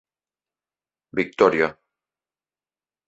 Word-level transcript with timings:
Victòria. 1.19 1.69